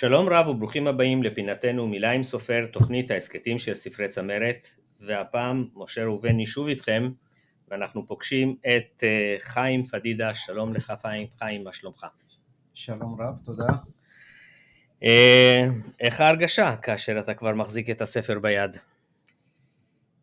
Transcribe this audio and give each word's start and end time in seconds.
שלום 0.00 0.28
רב 0.28 0.48
וברוכים 0.48 0.86
הבאים 0.86 1.22
לפינתנו 1.22 1.86
מילה 1.86 2.10
עם 2.10 2.22
סופר, 2.22 2.66
תוכנית 2.66 3.10
ההסכתים 3.10 3.58
של 3.58 3.74
ספרי 3.74 4.08
צמרת, 4.08 4.66
והפעם 5.00 5.68
משה 5.74 6.04
ראובני 6.04 6.46
שוב 6.46 6.68
איתכם, 6.68 7.10
ואנחנו 7.68 8.06
פוגשים 8.06 8.56
את 8.60 9.04
אה, 9.04 9.36
חיים 9.38 9.84
פדידה, 9.84 10.34
שלום 10.34 10.74
לך 10.74 10.92
חיים, 11.02 11.26
חיים, 11.38 11.64
מה 11.64 11.72
שלומך? 11.72 12.06
שלום 12.74 13.20
רב, 13.20 13.34
תודה. 13.44 13.66
אה, 15.02 15.60
איך 16.00 16.20
ההרגשה 16.20 16.76
כאשר 16.76 17.18
אתה 17.18 17.34
כבר 17.34 17.54
מחזיק 17.54 17.90
את 17.90 18.00
הספר 18.00 18.38
ביד? 18.38 18.76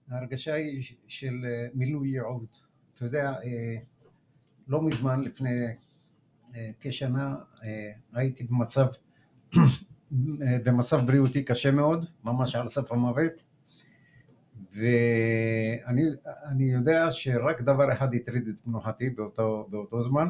ההרגשה 0.09 0.53
היא 0.53 0.83
של 1.07 1.45
אה, 1.45 1.67
מילוי 1.73 2.09
ייעוד. 2.09 2.47
אתה 2.93 3.05
יודע, 3.05 3.31
לא 4.67 4.81
מזמן, 4.81 5.21
לפני 5.21 5.67
כשנה, 6.79 7.35
הייתי 8.13 8.43
במצב 8.43 8.85
במצב 10.63 11.05
בריאותי 11.05 11.43
קשה 11.43 11.71
מאוד, 11.71 12.05
ממש 12.23 12.55
על 12.55 12.69
סף 12.69 12.91
המוות, 12.91 13.43
ואני 14.73 16.71
יודע 16.71 17.07
שרק 17.11 17.61
דבר 17.61 17.93
אחד 17.93 18.15
הטריד 18.15 18.47
את 18.47 18.67
מנוחתי 18.67 19.09
באותו, 19.09 19.67
באותו 19.69 20.01
זמן, 20.01 20.27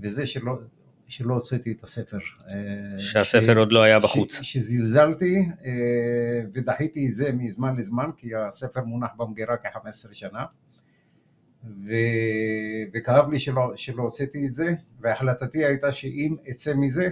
וזה 0.00 0.26
שלא, 0.26 0.58
שלא 1.06 1.34
הוצאתי 1.34 1.72
את 1.72 1.82
הספר. 1.82 2.18
שהספר 2.98 3.54
ש, 3.54 3.58
עוד 3.58 3.72
לא 3.72 3.82
היה 3.82 3.98
בחוץ. 3.98 4.42
ש, 4.42 4.52
שזלזלתי 4.52 5.48
אה, 5.64 5.70
ודחיתי 6.52 7.08
את 7.08 7.14
זה 7.14 7.32
מזמן 7.32 7.76
לזמן, 7.76 8.10
כי 8.16 8.34
הספר 8.34 8.84
מונח 8.84 9.10
במגירה 9.16 9.56
כ-15 9.56 10.14
שנה. 10.14 10.44
ו... 11.64 11.90
וכאב 12.94 13.30
לי 13.30 13.38
שלא, 13.38 13.72
שלא 13.76 14.02
הוצאתי 14.02 14.46
את 14.46 14.54
זה, 14.54 14.74
והחלטתי 15.00 15.64
הייתה 15.64 15.92
שאם 15.92 16.36
אצא 16.50 16.74
מזה, 16.74 17.08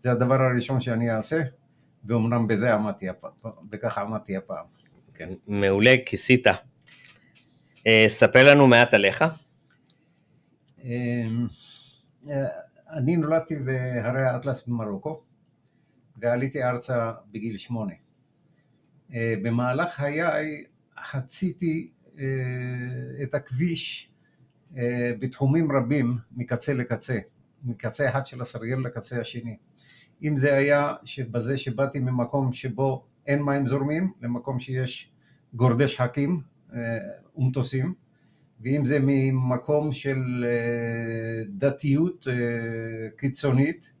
זה 0.00 0.12
הדבר 0.12 0.42
הראשון 0.42 0.80
שאני 0.80 1.10
אעשה, 1.10 1.42
ואומנם 2.04 2.46
בזה 2.46 2.74
עמדתי 2.74 3.08
הפעם, 3.08 3.32
וככה 3.70 4.00
עמדתי 4.00 4.36
הפעם. 4.36 4.64
כן, 5.14 5.28
מעולה, 5.46 5.94
כיסית. 6.06 6.46
אה, 7.86 8.04
ספר 8.08 8.52
לנו 8.52 8.66
מעט 8.66 8.94
עליך. 8.94 9.24
אמ, 10.84 11.46
אה, 12.28 12.46
אני 12.90 13.16
נולדתי 13.16 13.56
בהרי 13.56 14.22
האטלס 14.22 14.68
במרוקו, 14.68 15.22
ועליתי 16.16 16.64
ארצה 16.64 17.12
בגיל 17.30 17.56
שמונה. 17.56 17.92
אה, 19.14 19.34
במהלך 19.42 19.92
חיי 19.94 20.64
חציתי 21.04 21.90
את 23.22 23.34
הכביש 23.34 24.10
בתחומים 25.18 25.72
רבים 25.72 26.18
מקצה 26.32 26.74
לקצה, 26.74 27.18
מקצה 27.64 28.08
אחד 28.08 28.26
של 28.26 28.40
הסרגל 28.40 28.76
לקצה 28.76 29.20
השני. 29.20 29.56
אם 30.22 30.36
זה 30.36 30.54
היה 30.54 30.94
בזה 31.30 31.58
שבאתי 31.58 31.98
ממקום 31.98 32.52
שבו 32.52 33.04
אין 33.26 33.42
מים 33.42 33.66
זורמים 33.66 34.12
למקום 34.22 34.60
שיש 34.60 35.10
גורדי 35.54 35.88
שחקים 35.88 36.40
אה, 36.74 36.98
ומטוסים 37.36 37.94
ואם 38.60 38.84
זה 38.84 38.98
ממקום 39.02 39.92
של 39.92 40.44
אה, 40.48 41.44
דתיות 41.48 42.28
אה, 42.28 43.08
קיצונית 43.16 43.92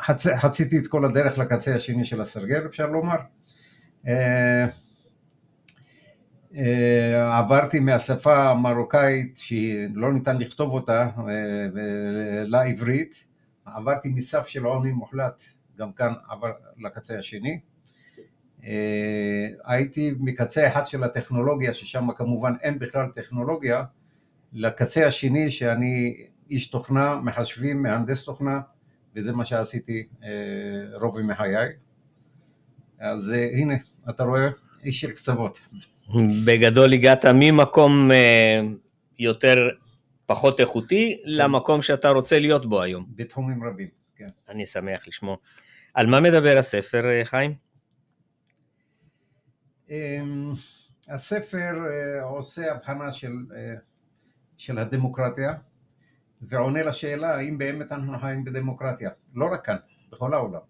חצ... 0.00 0.26
חציתי 0.26 0.78
את 0.78 0.86
כל 0.86 1.04
הדרך 1.04 1.38
לקצה 1.38 1.74
השני 1.74 2.04
של 2.04 2.20
הסרגל 2.20 2.66
אפשר 2.66 2.90
לומר. 2.90 3.16
עברתי 7.32 7.80
מהשפה 7.80 8.50
המרוקאית 8.50 9.36
שלא 9.36 10.12
ניתן 10.12 10.38
לכתוב 10.38 10.72
אותה 10.72 11.08
לעברית 12.44 13.24
עברתי 13.74 14.08
מסף 14.08 14.46
של 14.46 14.64
עוני 14.64 14.92
מוחלט, 14.92 15.42
גם 15.78 15.92
כאן 15.92 16.12
עבר 16.28 16.52
לקצה 16.78 17.18
השני. 17.18 17.60
אה, 18.64 19.48
הייתי 19.64 20.10
מקצה 20.18 20.68
אחד 20.68 20.86
של 20.86 21.04
הטכנולוגיה, 21.04 21.72
ששם 21.72 22.12
כמובן 22.16 22.52
אין 22.62 22.78
בכלל 22.78 23.06
טכנולוגיה, 23.14 23.84
לקצה 24.52 25.06
השני 25.06 25.50
שאני 25.50 26.26
איש 26.50 26.70
תוכנה, 26.70 27.14
מחשבים, 27.14 27.82
מהנדס 27.82 28.24
תוכנה, 28.24 28.60
וזה 29.16 29.32
מה 29.32 29.44
שעשיתי 29.44 30.06
אה, 30.24 30.28
רוב 31.00 31.18
ימי 31.18 31.34
חיי. 31.34 31.68
אז 33.00 33.32
אה, 33.32 33.48
הנה, 33.52 33.74
אתה 34.10 34.24
רואה, 34.24 34.48
איש 34.84 35.00
של 35.00 35.10
קצוות. 35.10 35.60
בגדול 36.44 36.92
הגעת 36.92 37.24
ממקום 37.26 38.10
יותר 39.18 39.68
פחות 40.28 40.60
איכותי 40.60 41.18
כן. 41.22 41.30
למקום 41.30 41.82
שאתה 41.82 42.10
רוצה 42.10 42.38
להיות 42.38 42.66
בו 42.66 42.82
היום. 42.82 43.06
בתחומים 43.16 43.64
רבים, 43.64 43.88
כן. 44.16 44.28
אני 44.48 44.66
שמח 44.66 45.08
לשמוע. 45.08 45.36
על 45.94 46.06
מה 46.06 46.20
מדבר 46.20 46.58
הספר, 46.58 47.10
אה, 47.10 47.24
חיים? 47.24 47.54
אמ, 49.90 50.52
הספר 51.08 51.86
אה, 51.86 52.22
עושה 52.22 52.72
הבחנה 52.72 53.12
של, 53.12 53.32
אה, 53.56 53.74
של 54.56 54.78
הדמוקרטיה 54.78 55.54
ועונה 56.42 56.82
לשאלה 56.82 57.34
האם 57.34 57.58
באמת 57.58 57.92
אנחנו 57.92 58.18
חיים 58.18 58.44
בדמוקרטיה, 58.44 59.10
לא 59.34 59.46
רק 59.52 59.64
כאן, 59.66 59.76
בכל 60.10 60.34
העולם. 60.34 60.60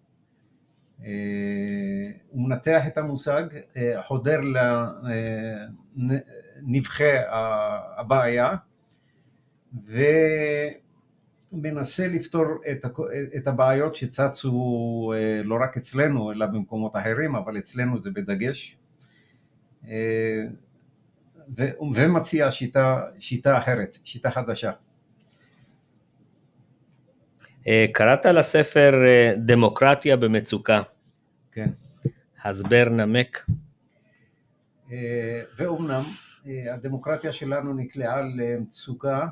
הוא 2.29 2.47
מנתח 2.47 2.81
את 2.87 2.97
המושג, 2.97 3.43
חודר 4.07 4.39
לנבחי 5.95 7.13
הבעיה 7.97 8.55
ומנסה 11.53 12.07
לפתור 12.07 12.45
את, 12.71 12.85
את 13.37 13.47
הבעיות 13.47 13.95
שצצו 13.95 15.13
אה, 15.15 15.41
לא 15.43 15.57
רק 15.61 15.77
אצלנו 15.77 16.31
אלא 16.31 16.45
במקומות 16.45 16.95
אחרים, 16.95 17.35
אבל 17.35 17.57
אצלנו 17.57 18.01
זה 18.01 18.11
בדגש. 18.11 18.77
אה, 19.87 20.43
ומציע 21.95 22.51
שיטה, 22.51 23.01
שיטה 23.19 23.57
אחרת, 23.57 23.97
שיטה 24.03 24.31
חדשה. 24.31 24.71
אה, 27.67 27.85
קראת 27.93 28.25
לספר 28.25 28.93
דמוקרטיה 29.37 30.17
במצוקה. 30.17 30.81
כן. 31.51 31.69
הסבר 32.43 32.89
נמק. 32.89 33.45
ואומנם 35.57 36.03
הדמוקרטיה 36.45 37.31
שלנו 37.31 37.73
נקלעה 37.73 38.21
למצוקה 38.21 39.27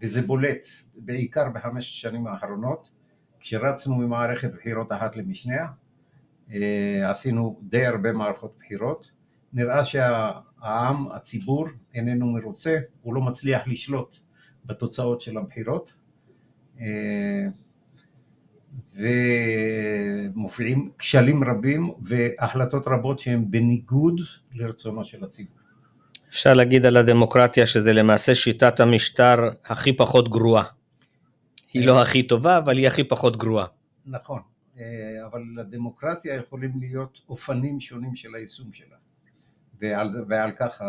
וזה 0.00 0.22
בולט 0.22 0.66
בעיקר 0.94 1.48
בחמש 1.54 1.88
השנים 1.88 2.26
האחרונות 2.26 2.92
כשרצנו 3.40 3.96
ממערכת 3.96 4.52
בחירות 4.54 4.92
אחת 4.92 5.16
למשניה 5.16 5.66
אה, 6.52 7.10
עשינו 7.10 7.60
די 7.62 7.86
הרבה 7.86 8.12
מערכות 8.12 8.54
בחירות. 8.58 9.10
נראה 9.52 9.84
שהעם, 9.84 11.12
הציבור 11.12 11.66
איננו 11.94 12.26
מרוצה, 12.26 12.78
הוא 13.02 13.14
לא 13.14 13.20
מצליח 13.20 13.68
לשלוט 13.68 14.16
בתוצאות 14.64 15.20
של 15.20 15.38
הבחירות 15.38 15.98
אה, 16.80 17.46
ומופיעים 20.34 20.90
כשלים 20.98 21.44
רבים 21.44 21.90
והחלטות 22.02 22.88
רבות 22.88 23.18
שהן 23.18 23.50
בניגוד 23.50 24.20
לרצונו 24.52 25.04
של 25.04 25.24
הציבור 25.24 25.57
אפשר 26.28 26.54
להגיד 26.54 26.86
על 26.86 26.96
הדמוקרטיה 26.96 27.66
שזה 27.66 27.92
למעשה 27.92 28.34
שיטת 28.34 28.80
המשטר 28.80 29.36
הכי 29.64 29.92
פחות 29.92 30.28
גרועה. 30.28 30.64
היא 31.72 31.86
לא 31.86 32.02
הכי 32.02 32.22
טובה, 32.22 32.58
אבל 32.58 32.78
היא 32.78 32.86
הכי 32.86 33.04
פחות 33.04 33.36
גרועה. 33.36 33.66
נכון, 34.06 34.40
אה, 34.78 34.84
אבל 35.26 35.42
לדמוקרטיה 35.56 36.34
יכולים 36.34 36.70
להיות 36.74 37.20
אופנים 37.28 37.80
שונים 37.80 38.16
של 38.16 38.34
היישום 38.34 38.72
שלה. 38.72 38.96
ועל, 39.80 40.10
זה, 40.10 40.22
ועל 40.28 40.50
כך 40.58 40.82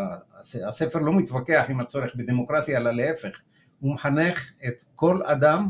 הספר 0.67 0.99
לא 0.99 1.13
מתווכח 1.13 1.64
עם 1.69 1.79
הצורך 1.79 2.16
בדמוקרטיה, 2.16 2.78
אלא 2.78 2.91
להפך, 2.91 3.40
הוא 3.79 3.93
מחנך 3.93 4.52
את 4.67 4.84
כל 4.96 5.23
אדם 5.23 5.69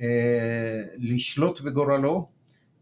אה, 0.00 0.82
לשלוט 0.96 1.60
בגורלו 1.60 2.28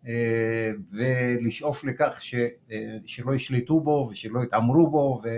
אה, 0.07 0.71
ולשאוף 0.93 1.85
לכך 1.85 2.19
ש, 2.23 2.35
אה, 2.71 2.97
שלא 3.07 3.35
ישלטו 3.35 3.81
בו 3.81 4.09
ושלא 4.11 4.43
יתעמרו 4.43 4.91
בו 4.91 5.21
ו... 5.25 5.29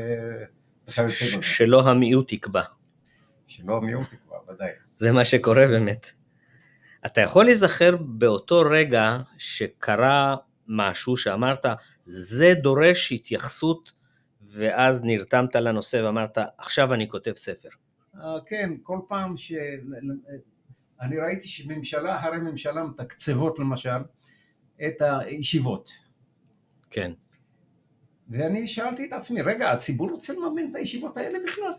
שלא 1.41 1.89
המיעוט 1.89 2.33
יקבע. 2.33 2.63
שלא 3.47 3.77
המיעוט 3.77 4.13
יקבע, 4.13 4.37
ודאי. 4.49 4.71
זה 4.99 5.13
מה 5.13 5.25
שקורה 5.25 5.67
באמת. 5.67 6.07
אתה 7.07 7.21
יכול 7.21 7.45
להיזכר 7.45 7.97
באותו 7.97 8.63
רגע 8.71 9.19
שקרה 9.39 10.37
משהו 10.69 11.17
שאמרת, 11.17 11.67
זה 12.07 12.55
דורש 12.55 13.13
התייחסות, 13.13 13.93
ואז 14.43 15.01
נרתמת 15.05 15.57
לנושא 15.57 15.97
ואמרת, 16.05 16.39
עכשיו 16.59 16.95
אני 16.95 17.09
כותב 17.09 17.33
ספר. 17.37 17.69
אה, 18.15 18.37
כן, 18.47 18.71
כל 18.83 18.99
פעם 19.09 19.37
ש... 19.37 19.53
אני 21.01 21.19
ראיתי 21.19 21.49
שממשלה 21.49 22.19
אחרי 22.19 22.39
ממשלה 22.39 22.85
מתקצבות 22.85 23.59
למשל 23.59 23.99
את 24.87 25.03
הישיבות. 25.03 25.91
כן. 26.91 27.13
ואני 28.29 28.67
שאלתי 28.67 29.05
את 29.05 29.13
עצמי, 29.13 29.43
רגע, 29.43 29.73
הציבור 29.73 30.11
רוצה 30.11 30.33
לממן 30.33 30.71
את 30.71 30.77
הישיבות 30.77 31.17
האלה 31.17 31.39
בכלל? 31.47 31.73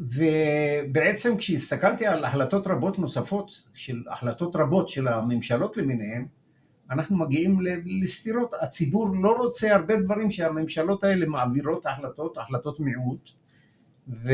ובעצם 0.00 1.36
כשהסתכלתי 1.36 2.06
על 2.06 2.24
החלטות 2.24 2.66
רבות 2.66 2.98
נוספות, 2.98 3.62
של 3.74 4.02
החלטות 4.10 4.56
רבות 4.56 4.88
של 4.88 5.08
הממשלות 5.08 5.76
למיניהן, 5.76 6.26
אנחנו 6.90 7.16
מגיעים 7.16 7.58
לסתירות. 8.02 8.54
הציבור 8.60 9.08
לא 9.22 9.32
רוצה 9.32 9.74
הרבה 9.74 9.96
דברים 9.96 10.30
שהממשלות 10.30 11.04
האלה 11.04 11.26
מעבירות 11.26 11.86
החלטות, 11.86 12.38
החלטות 12.38 12.80
מיעוט, 12.80 13.30
ו... 14.08 14.32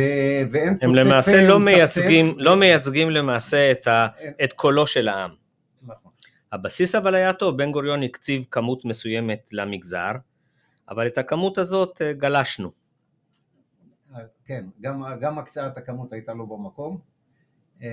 ואין 0.51 0.79
הם 0.83 0.95
למעשה 0.95 1.49
לא 1.49 1.61
מייצגים, 1.61 2.35
לא 2.37 2.57
מייצגים 2.57 3.11
למעשה 3.11 3.71
את, 3.71 3.87
ה... 3.87 4.07
את 4.45 4.53
קולו 4.53 4.87
של 4.87 5.09
העם. 5.09 5.46
הבסיס 6.57 6.95
אבל 6.95 7.15
היה 7.15 7.33
טוב, 7.33 7.57
בן 7.57 7.73
גוריון 7.73 8.03
הקציב 8.03 8.47
כמות 8.51 8.85
מסוימת 8.85 9.49
למגזר, 9.53 10.13
אבל 10.89 11.07
את 11.07 11.19
הכמות 11.19 11.59
הזאת 11.59 12.03
אה, 12.03 12.13
גלשנו. 12.13 12.71
כן, 14.45 14.65
גם, 14.81 15.03
גם 15.21 15.39
הקצאת 15.39 15.77
הכמות 15.77 16.13
הייתה 16.13 16.35
לא 16.35 16.45
במקום. 16.45 16.99
אה, 17.83 17.89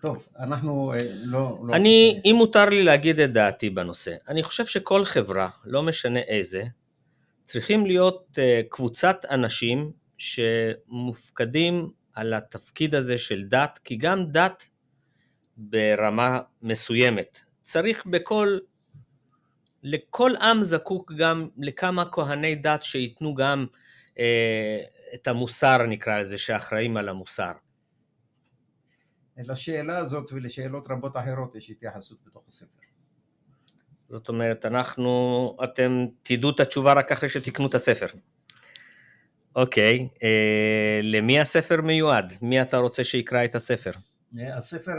טוב, 0.00 0.26
אנחנו 0.38 0.92
אה, 0.92 0.98
לא... 1.24 1.58
לא 1.66 1.74
אני, 1.74 2.20
אם 2.24 2.34
מותר 2.38 2.68
לי 2.68 2.82
להגיד 2.82 3.20
את 3.20 3.32
דעתי 3.32 3.70
בנושא, 3.70 4.14
אני 4.28 4.42
חושב 4.42 4.66
שכל 4.66 5.04
חברה, 5.04 5.48
לא 5.64 5.82
משנה 5.82 6.20
איזה, 6.20 6.62
צריכים 7.44 7.86
להיות 7.86 8.38
קבוצת 8.68 9.24
אנשים 9.30 9.92
שמופקדים 10.18 11.90
על 12.14 12.34
התפקיד 12.34 12.94
הזה 12.94 13.18
של 13.18 13.44
דת, 13.48 13.78
כי 13.84 13.96
גם 13.96 14.26
דת 14.32 14.68
ברמה 15.56 16.40
מסוימת 16.62 17.40
צריך 17.62 18.06
בכל, 18.06 18.58
לכל 19.82 20.36
עם 20.36 20.62
זקוק 20.62 21.12
גם 21.12 21.48
לכמה 21.56 22.04
כהני 22.12 22.54
דת 22.54 22.82
שייתנו 22.82 23.34
גם 23.34 23.66
אה, 24.18 24.78
את 25.14 25.28
המוסר 25.28 25.86
נקרא 25.86 26.18
לזה, 26.18 26.38
שאחראים 26.38 26.96
על 26.96 27.08
המוסר. 27.08 27.52
לשאלה 29.36 29.98
הזאת 29.98 30.32
ולשאלות 30.32 30.86
רבות 30.90 31.16
אחרות 31.16 31.54
יש 31.54 31.70
התייחסות 31.70 32.18
בתוך 32.26 32.42
הספר. 32.48 32.78
זאת 34.08 34.28
אומרת, 34.28 34.66
אנחנו, 34.66 35.56
אתם 35.64 36.06
תדעו 36.22 36.50
את 36.50 36.60
התשובה 36.60 36.92
רק 36.92 37.12
אחרי 37.12 37.28
שתקנו 37.28 37.66
את 37.66 37.74
הספר. 37.74 38.06
אוקיי, 39.56 40.08
אה, 40.22 41.00
למי 41.02 41.40
הספר 41.40 41.80
מיועד? 41.80 42.32
מי 42.42 42.62
אתה 42.62 42.76
רוצה 42.76 43.04
שיקרא 43.04 43.44
את 43.44 43.54
הספר? 43.54 43.90
אה, 44.38 44.56
הספר 44.56 44.96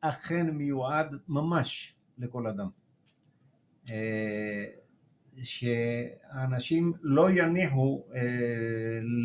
אכן 0.00 0.50
מיועד 0.50 1.16
ממש 1.28 1.94
לכל 2.18 2.46
אדם. 2.46 2.68
אה, 3.90 4.64
שאנשים 5.42 6.92
לא 7.02 7.30
יניחו 7.30 8.04
אה, 8.14 8.20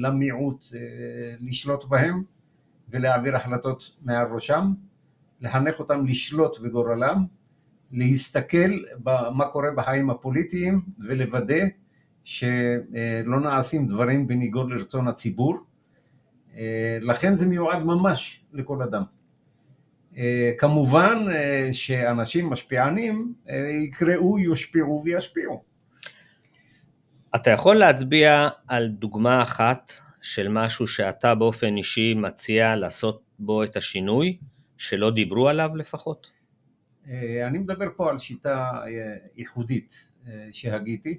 למיעוט 0.01 0.65
אה, 0.75 0.79
לשלוט 1.39 1.85
בהם 1.85 2.23
ולהעביר 2.89 3.35
החלטות 3.35 3.91
מעל 4.01 4.27
ראשם, 4.31 4.73
לחנך 5.41 5.79
אותם 5.79 6.05
לשלוט 6.05 6.59
בגורלם, 6.59 7.25
להסתכל 7.91 8.83
במה 9.03 9.45
קורה 9.45 9.71
בחיים 9.71 10.09
הפוליטיים 10.09 10.81
ולוודא 10.99 11.65
שלא 12.23 13.39
נעשים 13.43 13.87
דברים 13.87 14.27
בניגוד 14.27 14.69
לרצון 14.69 15.07
הציבור, 15.07 15.57
לכן 17.01 17.35
זה 17.35 17.45
מיועד 17.45 17.83
ממש 17.83 18.45
לכל 18.53 18.81
אדם. 18.81 19.03
כמובן 20.57 21.25
שאנשים 21.71 22.49
משפיענים 22.49 23.33
יקראו, 23.83 24.39
יושפיעו 24.39 25.01
וישפיעו. 25.05 25.63
אתה 27.35 27.49
יכול 27.49 27.75
להצביע 27.75 28.49
על 28.67 28.87
דוגמה 28.87 29.41
אחת 29.41 29.93
של 30.21 30.47
משהו 30.47 30.87
שאתה 30.87 31.35
באופן 31.35 31.77
אישי 31.77 32.13
מציע 32.13 32.75
לעשות 32.75 33.23
בו 33.39 33.63
את 33.63 33.75
השינוי, 33.75 34.37
שלא 34.77 35.11
דיברו 35.11 35.49
עליו 35.49 35.71
לפחות? 35.75 36.31
אני 37.47 37.57
מדבר 37.57 37.87
פה 37.95 38.09
על 38.09 38.17
שיטה 38.17 38.71
ייחודית 39.35 40.11
שהגיתי. 40.51 41.17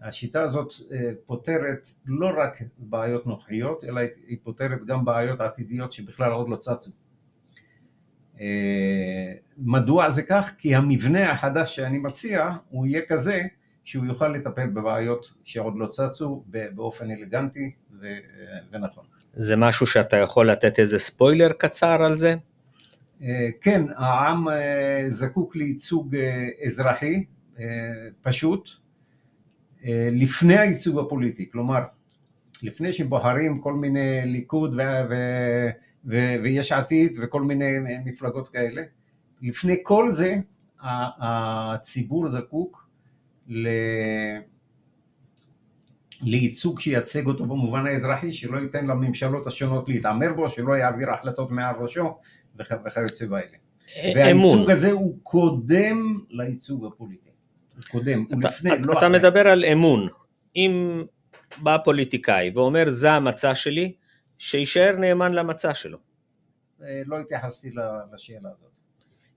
השיטה 0.00 0.42
הזאת 0.42 0.72
פותרת 1.26 1.90
לא 2.06 2.30
רק 2.36 2.62
בעיות 2.78 3.26
נוחיות, 3.26 3.84
אלא 3.84 4.00
היא 4.26 4.38
פותרת 4.42 4.86
גם 4.86 5.04
בעיות 5.04 5.40
עתידיות 5.40 5.92
שבכלל 5.92 6.32
עוד 6.32 6.48
לא 6.48 6.56
צצו. 6.56 6.90
מדוע 9.58 10.10
זה 10.10 10.22
כך? 10.22 10.54
כי 10.58 10.74
המבנה 10.74 11.30
החדש 11.30 11.76
שאני 11.76 11.98
מציע 11.98 12.50
הוא 12.70 12.86
יהיה 12.86 13.00
כזה 13.08 13.42
שהוא 13.84 14.06
יוכל 14.06 14.28
לטפל 14.28 14.66
בבעיות 14.66 15.32
שעוד 15.44 15.74
לא 15.76 15.86
צצו 15.86 16.44
באופן 16.46 17.10
אלגנטי 17.10 17.70
ונכון. 18.72 19.04
זה 19.32 19.56
משהו 19.56 19.86
שאתה 19.86 20.16
יכול 20.16 20.50
לתת 20.50 20.78
איזה 20.78 20.98
ספוילר 20.98 21.52
קצר 21.58 22.02
על 22.02 22.16
זה? 22.16 22.34
כן, 23.60 23.82
העם 23.96 24.46
זקוק 25.08 25.56
לייצוג 25.56 26.16
אזרחי 26.66 27.24
פשוט 28.22 28.70
לפני 30.10 30.58
הייצוג 30.58 30.98
הפוליטי, 30.98 31.50
כלומר 31.50 31.80
לפני 32.62 32.92
שבוחרים 32.92 33.60
כל 33.60 33.74
מיני 33.74 34.20
ליכוד 34.24 34.74
ו- 35.10 35.70
ו- 36.06 36.34
ויש 36.42 36.72
עתיד 36.72 37.18
וכל 37.22 37.42
מיני 37.42 37.72
מפלגות 38.04 38.48
כאלה, 38.48 38.82
לפני 39.42 39.76
כל 39.82 40.10
זה 40.10 40.36
הציבור 41.20 42.28
זקוק 42.28 42.88
ל... 43.48 43.68
לייצוג 46.22 46.80
שייצג 46.80 47.26
אותו 47.26 47.46
במובן 47.46 47.86
האזרחי, 47.86 48.32
שלא 48.32 48.58
ייתן 48.58 48.86
לממשלות 48.86 49.46
השונות 49.46 49.88
להתעמר 49.88 50.32
בו, 50.32 50.50
שלא 50.50 50.72
יעביר 50.72 51.10
החלטות 51.10 51.50
מעל 51.50 51.74
ראשו 51.78 52.18
וכיוצא 52.56 53.26
באלה. 53.26 53.56
והייצוג 54.14 54.70
הזה 54.70 54.90
הוא 54.90 55.18
קודם 55.22 56.20
לייצוג 56.30 56.86
הפוליטי. 56.86 57.30
הוא 57.76 57.82
קודם, 57.90 58.24
הוא 58.30 58.42
לפני, 58.42 58.72
אתה, 58.72 58.80
לא 58.84 58.92
אתה 58.92 58.98
אחרי. 59.06 59.18
מדבר 59.18 59.48
על 59.48 59.64
אמון. 59.64 60.08
אם 60.56 61.04
בא 61.62 61.78
פוליטיקאי 61.84 62.50
ואומר 62.54 62.84
זה 62.88 63.12
המצע 63.12 63.54
שלי, 63.54 63.92
שיישאר 64.38 64.96
נאמן 64.98 65.34
למצע 65.34 65.74
שלו. 65.74 65.98
אה, 66.82 67.02
לא 67.06 67.20
התייחסתי 67.20 67.70
לשאלה 68.12 68.50
הזאת. 68.54 68.70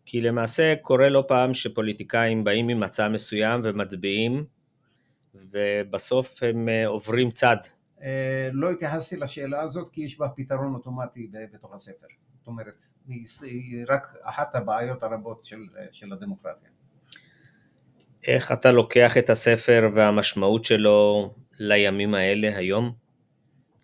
כי 0.06 0.22
למעשה 0.22 0.74
קורה 0.82 1.10
לא 1.10 1.24
פעם 1.28 1.54
שפוליטיקאים 1.54 2.44
באים 2.44 2.70
עם 2.70 2.80
מצע 2.80 3.08
מסוים 3.08 3.62
ומצביעים, 3.64 4.46
ובסוף 5.36 6.44
הם 6.44 6.70
אה, 6.70 6.88
עוברים 6.88 7.32
צד. 7.32 7.58
אה, 8.02 8.50
לא 8.54 8.72
התייחסתי 8.72 9.18
לשאלה 9.18 9.62
הזאת 9.62 9.90
כי 9.90 10.02
יש 10.02 10.20
בה 10.20 10.30
פתרון 10.30 10.74
אוטומטי 10.74 11.32
בתוך 11.54 11.74
הספר. 11.74 12.08
זאת 12.40 12.48
אומרת, 12.48 12.84
היא 13.42 13.86
רק 13.90 14.16
אחת 14.22 14.56
הבעיות 14.56 15.04
הרבות 15.04 15.46
של, 15.46 15.62
של 15.92 16.14
הדמוקרטיה. 16.14 16.70
איך 18.28 18.52
אתה 18.52 18.72
לוקח 18.72 19.18
את 19.18 19.30
הספר 19.30 19.90
והמשמעות 19.94 20.64
שלו 20.64 21.30
לימים 21.60 22.14
האלה 22.14 22.58
היום? 22.58 22.94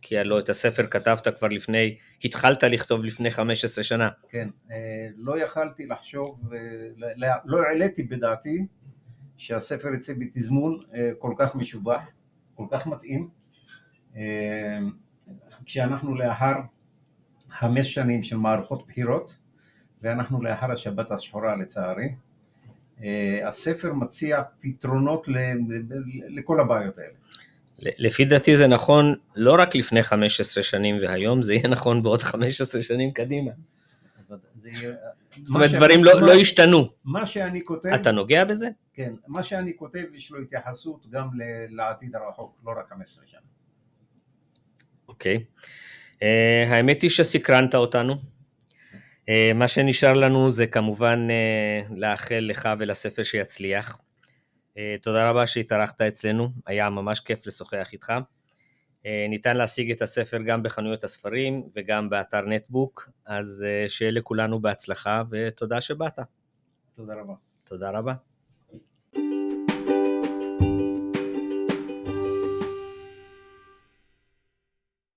כי 0.08 0.18
הלוא 0.18 0.40
את 0.40 0.50
הספר 0.50 0.88
כתבת 0.88 1.28
כבר 1.38 1.48
לפני, 1.48 1.96
התחלת 2.24 2.64
לכתוב 2.64 3.06
לפני 3.06 3.32
15 3.32 3.84
שנה. 3.84 4.10
כן, 4.30 4.50
אה, 4.72 5.08
לא 5.18 5.40
יכלתי 5.40 5.86
לחשוב, 5.86 6.54
אה, 6.54 6.60
לא- 7.46 7.62
העליתי 7.62 8.04
בדעתי 8.04 8.66
שהספר 9.38 9.94
יצא 9.94 10.14
בתזמון 10.20 10.80
אה, 10.94 11.12
כל 11.20 11.34
כך 11.38 11.56
משובח, 11.56 12.02
כל 12.56 12.66
כך 12.72 12.88
מתאים, 12.88 13.30
כשאנחנו 15.66 16.16
לאחר 16.16 16.54
חמש 17.50 17.94
שנים 17.94 18.24
של 18.24 18.38
מערכות 18.38 18.88
בחירות 18.88 19.38
ואנחנו 20.02 20.44
לאחר 20.44 20.72
השבת 20.72 21.12
השחורה 21.12 21.56
לצערי, 21.56 22.16
הספר 23.48 23.94
מציע 23.94 24.42
פתרונות 24.60 25.28
לכל 26.30 26.60
הבעיות 26.60 26.98
האלה. 26.98 27.14
לפי 27.80 28.26
דעתי 28.26 28.58
זה 28.58 28.68
נכון 28.68 29.16
לא 29.36 29.56
רק 29.60 29.76
לפני 29.76 30.04
15 30.04 30.64
שנים 30.64 30.98
והיום, 31.02 31.42
זה 31.42 31.54
יהיה 31.54 31.68
נכון 31.68 32.04
בעוד 32.04 32.22
15 32.24 32.82
שנים 32.82 33.12
קדימה. 33.12 33.52
זאת 35.44 35.56
אומרת, 35.56 35.72
דברים 35.72 36.04
לא, 36.04 36.22
מה- 36.22 36.28
לא 36.28 36.34
השתנו. 36.34 36.90
מה 37.06 37.26
שאני 37.26 37.66
כותב, 37.66 37.90
אתה 37.90 38.12
נוגע 38.12 38.44
בזה? 38.46 38.68
כן, 38.94 39.14
מה 39.28 39.44
שאני 39.44 39.72
כותב 39.76 40.04
יש 40.14 40.32
לו 40.32 40.42
התייחסות 40.42 41.08
גם 41.10 41.28
לעתיד 41.70 42.16
הרחוק, 42.16 42.58
לא 42.66 42.72
רק 42.78 42.90
15 42.90 43.24
שנה. 43.28 43.40
אוקיי. 45.10 45.44
אה, 46.24 46.64
האמת 46.68 47.02
היא 47.02 47.10
שסקרנת 47.10 47.76
אותנו. 47.76 48.16
אה, 49.30 49.52
מה 49.56 49.68
שנשאר 49.68 50.14
לנו 50.14 50.50
זה 50.50 50.68
כמובן 50.68 51.28
אה, 51.30 51.96
לאחל 51.96 52.40
לך 52.50 52.70
ולספר 52.80 53.24
שיצליח. 53.24 54.00
אה, 54.78 54.96
תודה 55.02 55.30
רבה 55.30 55.48
שהתארחת 55.48 56.02
אצלנו, 56.02 56.50
היה 56.66 56.90
ממש 56.90 57.20
כיף 57.20 57.48
לשוחח 57.48 57.90
איתך. 57.94 58.14
אה, 59.06 59.26
ניתן 59.30 59.58
להשיג 59.58 59.92
את 59.92 60.02
הספר 60.02 60.38
גם 60.38 60.64
בחנויות 60.64 61.04
הספרים 61.04 61.64
וגם 61.76 62.10
באתר 62.10 62.42
נטבוק, 62.42 63.10
אז 63.26 63.66
אה, 63.68 63.90
שיהיה 63.90 64.12
לכולנו 64.12 64.60
בהצלחה 64.60 65.24
ותודה 65.30 65.82
שבאת. 65.82 66.20
תודה 66.96 67.14
רבה. 67.16 67.34
תודה 67.64 67.90
רבה. 67.90 68.14